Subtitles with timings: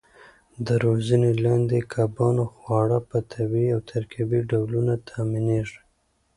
[0.67, 5.79] د روزنې لاندې کبانو خواړه په طبیعي او ترکیبي ډولونو تامینېږي.